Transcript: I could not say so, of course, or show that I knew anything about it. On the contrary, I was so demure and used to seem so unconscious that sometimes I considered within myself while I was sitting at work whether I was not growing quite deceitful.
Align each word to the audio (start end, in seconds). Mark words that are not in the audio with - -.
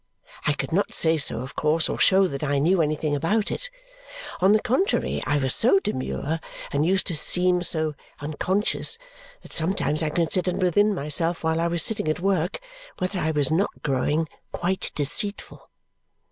I 0.47 0.53
could 0.53 0.71
not 0.73 0.95
say 0.95 1.15
so, 1.17 1.41
of 1.41 1.55
course, 1.55 1.87
or 1.87 1.99
show 1.99 2.25
that 2.25 2.43
I 2.43 2.57
knew 2.57 2.81
anything 2.81 3.15
about 3.15 3.51
it. 3.51 3.69
On 4.39 4.51
the 4.51 4.59
contrary, 4.59 5.21
I 5.27 5.37
was 5.37 5.53
so 5.53 5.79
demure 5.79 6.39
and 6.71 6.83
used 6.87 7.05
to 7.05 7.15
seem 7.15 7.61
so 7.61 7.93
unconscious 8.19 8.97
that 9.43 9.53
sometimes 9.53 10.01
I 10.01 10.09
considered 10.09 10.59
within 10.59 10.95
myself 10.95 11.43
while 11.43 11.61
I 11.61 11.67
was 11.67 11.83
sitting 11.83 12.07
at 12.07 12.19
work 12.19 12.59
whether 12.97 13.19
I 13.19 13.29
was 13.29 13.51
not 13.51 13.83
growing 13.83 14.27
quite 14.51 14.91
deceitful. 14.95 15.69